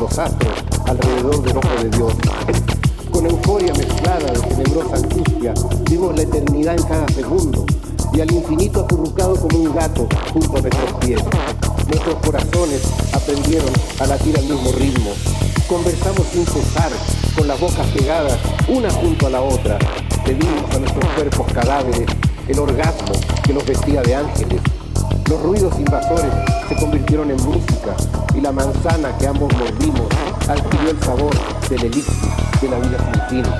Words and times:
los 0.00 0.18
astros 0.18 0.54
alrededor 0.86 1.42
del 1.42 1.58
ojo 1.58 1.82
de 1.82 1.90
Dios. 1.90 2.12
Con 3.10 3.26
euforia 3.26 3.74
mezclada 3.74 4.32
de 4.32 4.40
tenebrosa 4.40 4.96
angustia, 4.96 5.52
vimos 5.90 6.16
la 6.16 6.22
eternidad 6.22 6.74
en 6.74 6.82
cada 6.84 7.08
segundo 7.08 7.66
y 8.14 8.20
al 8.22 8.32
infinito 8.32 8.80
acurrucado 8.80 9.36
como 9.36 9.58
un 9.58 9.74
gato 9.74 10.08
junto 10.32 10.56
a 10.56 10.60
nuestros 10.62 10.92
pies. 11.04 11.20
Nuestros 11.86 12.14
corazones 12.24 12.82
aprendieron 13.12 13.68
a 13.98 14.06
latir 14.06 14.38
al 14.38 14.44
mismo 14.44 14.72
ritmo. 14.72 15.10
Conversamos 15.68 16.26
sin 16.32 16.46
cesar, 16.46 16.90
con 17.36 17.46
las 17.46 17.60
bocas 17.60 17.86
pegadas, 17.88 18.38
una 18.68 18.90
junto 18.90 19.26
a 19.26 19.30
la 19.30 19.42
otra. 19.42 19.78
Pedimos 20.24 20.74
a 20.74 20.78
nuestros 20.78 21.04
cuerpos 21.12 21.52
cadáveres 21.52 22.08
el 22.48 22.58
orgasmo 22.58 23.12
que 23.42 23.52
los 23.52 23.66
vestía 23.66 24.00
de 24.00 24.14
ángeles. 24.14 24.62
Los 25.28 25.42
ruidos 25.42 25.78
invasores 25.78 26.32
se 26.68 26.76
convirtieron 26.76 27.30
en 27.30 27.36
música 27.36 27.96
y 28.34 28.40
la 28.40 28.52
manzana 28.52 29.16
que 29.18 29.26
ambos 29.26 29.52
mordimos 29.54 30.06
adquirió 30.48 30.90
el 30.90 31.00
sabor 31.02 31.34
del 31.68 31.84
elixir 31.84 32.30
de 32.60 32.68
la 32.68 32.78
vida 32.78 32.98
sin 32.98 33.42
fin. 33.42 33.52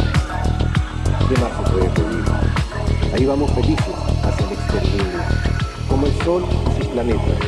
¿Qué 1.28 1.40
más 1.40 1.50
se 1.56 1.72
puede 1.72 1.88
pedir? 1.90 2.24
Ahí 3.14 3.26
vamos 3.26 3.50
felices 3.52 3.94
hacia 4.22 4.46
el 4.46 4.52
exterminio, 4.52 5.20
como 5.88 6.06
el 6.06 6.24
Sol 6.24 6.44
y 6.48 6.78
sus 6.78 6.92
planetas, 6.92 7.38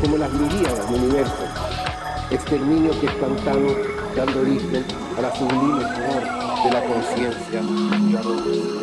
como 0.00 0.16
las 0.16 0.32
miríadas 0.32 0.90
de 0.90 0.94
universos. 0.96 1.48
Exterminio 2.30 2.98
que 3.00 3.06
es 3.06 3.12
pantano 3.12 3.68
dando 4.16 4.40
origen 4.40 4.84
a 5.18 5.22
la 5.22 5.34
sublime 5.34 5.80
flor 5.80 6.64
de 6.64 6.70
la 6.70 6.84
conciencia 6.84 8.81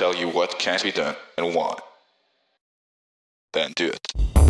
aroma. 0.00 0.48
can't 0.58 0.82
be 0.82 0.92
done 0.92 1.16
and 1.36 1.54
why? 1.54 1.76
Then 3.52 3.72
do 3.76 3.88
it. 3.88 4.41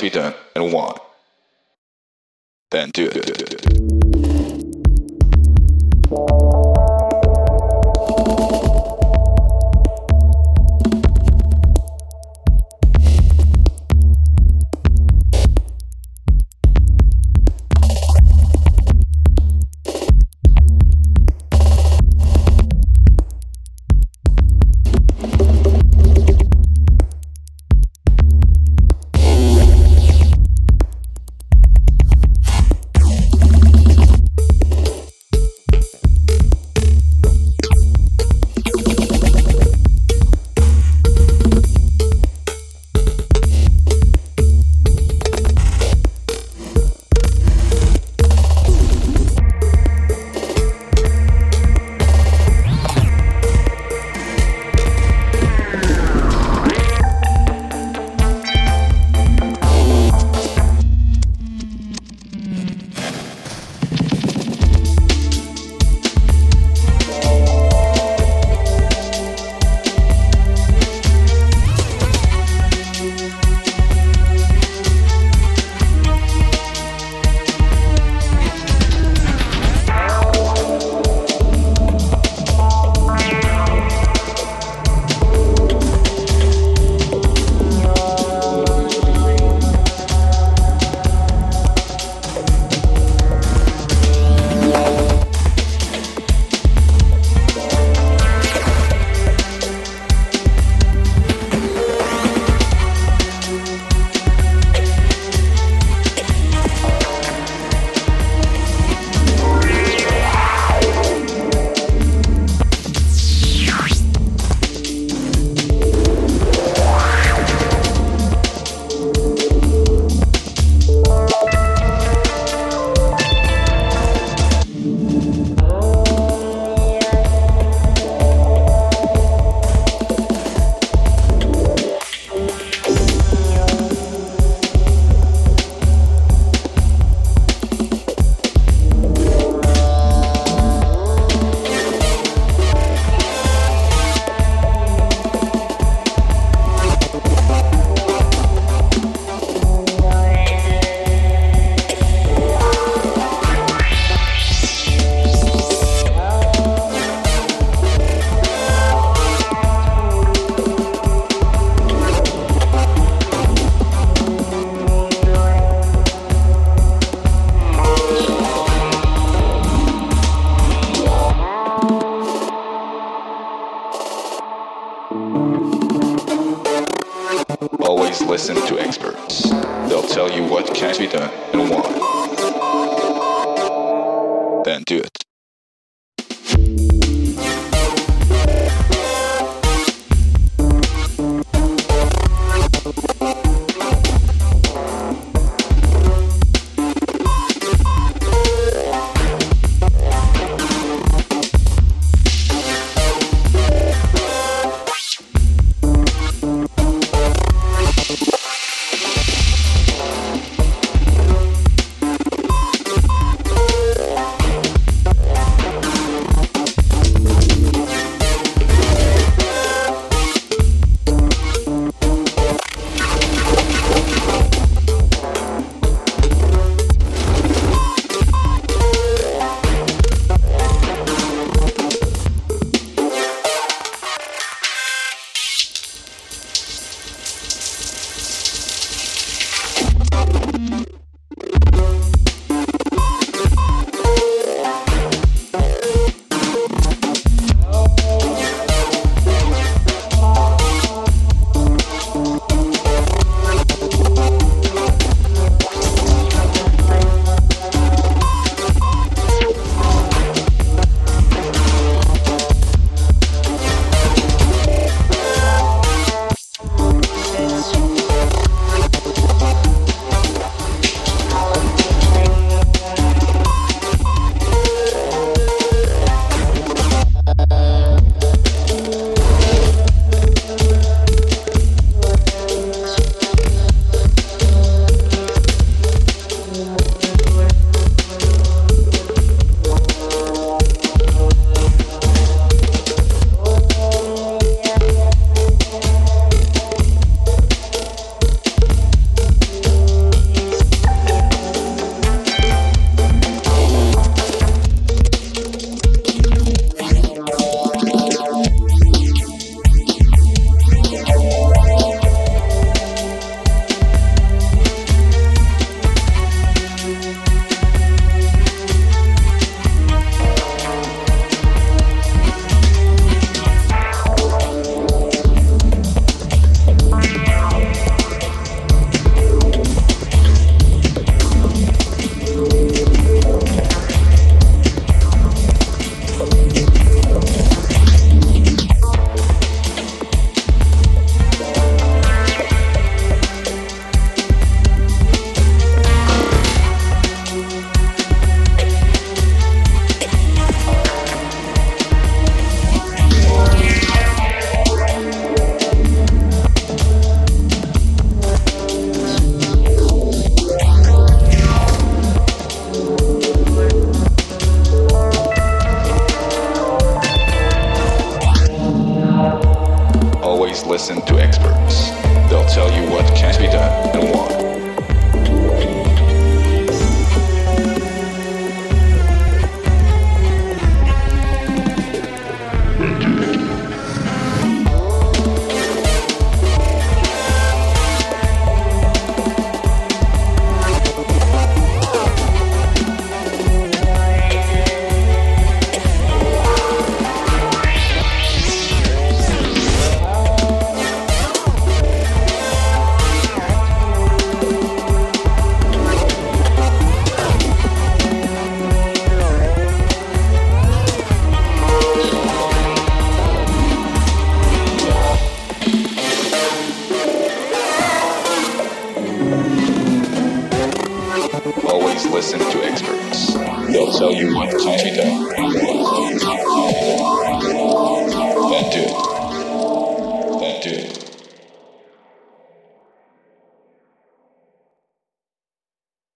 We 0.00 0.08
don't. 0.08 0.39